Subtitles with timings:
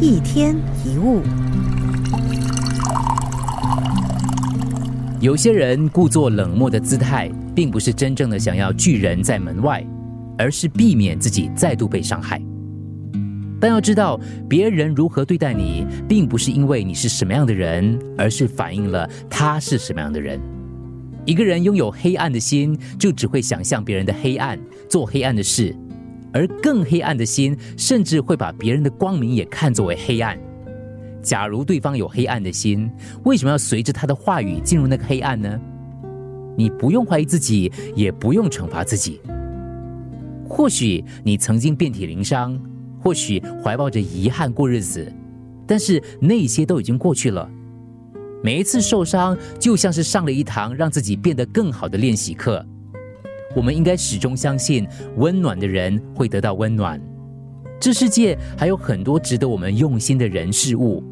[0.00, 1.22] 一天一物，
[5.20, 9.84] 有些人故作冷漠的姿态，并不是真正的想要拒人在门外，
[10.38, 12.40] 而是避免自己再度被伤害。
[13.60, 20.40] 但要知道，别人如何对待你，并不是因为你是什么样的人，而是反映了他是什么样的人。
[21.24, 24.56] 一个人拥有黑暗的心，就只会想象别人的黑暗，
[24.88, 25.74] 做黑暗的事。
[26.32, 30.38] 而更黑暗的心，甚至会把别人的光明也看作为黑暗。
[31.22, 32.90] 假如对方有黑暗的心，
[33.24, 35.60] 为什么要随着他的话语进入那个黑暗呢？
[36.56, 39.20] 你不用怀疑自己，也不用惩罚自己。
[40.48, 42.58] 或许你曾经遍体鳞伤，
[43.00, 45.12] 或许怀抱着遗憾过日子，
[45.66, 47.48] 但是那些都已经过去了。
[48.42, 52.64] 每一次受伤，就像是上了一堂让自己变得更好的练习课。
[53.58, 54.86] 我们应该始终相信，
[55.16, 57.02] 温暖的人会得到温暖。
[57.80, 61.02] 这世界还有很多值得我们用心的人事物。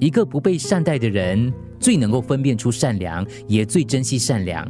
[0.00, 4.66] 一个不被善待的人，最能够分辨出善良，也最珍惜善良。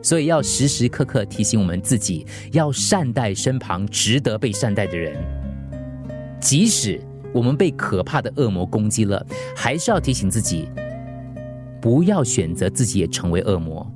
[0.00, 5.16] 所以要时时刻刻提醒我们自己，要善待身旁值得被善待的人。
[6.38, 7.00] 即使
[7.34, 10.68] 我们被可怕的恶魔攻击了，还是要提醒自己，
[11.80, 13.92] 不要选择自己也成为恶魔。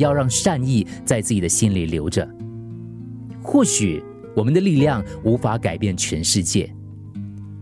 [0.00, 2.28] 要让善意在自己的心里留着。
[3.42, 4.02] 或许
[4.34, 6.72] 我们的力量无法改变全世界，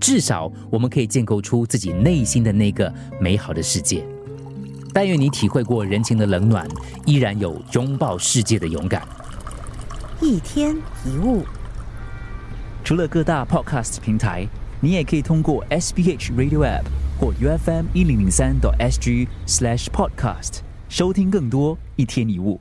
[0.01, 4.05] 至少我们可以建构出自己内心的那个美好的世界。
[4.93, 6.67] 但愿你体会过人情的冷暖，
[7.07, 9.07] 依然有拥抱世界的勇敢。
[10.21, 11.45] 一天一物，
[12.83, 14.47] 除了各大 Podcast 平台，
[14.81, 16.85] 你也可以通过 SBH Radio App
[17.21, 20.68] 或 UFM 一零零三 SG Slash Podcast。
[20.89, 22.59] 收听更多一天一物。